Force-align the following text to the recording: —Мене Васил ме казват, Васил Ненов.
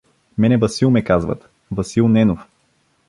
—Мене 0.41 0.57
Васил 0.57 0.89
ме 0.91 1.03
казват, 1.03 1.49
Васил 1.71 2.07
Ненов. 2.07 2.47